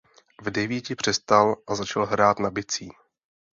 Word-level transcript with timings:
V 0.41 0.49
devíti 0.51 0.95
přestal 0.95 1.55
a 1.67 1.75
začal 1.75 2.05
hrát 2.05 2.39
na 2.39 2.49
bicí. 2.51 2.89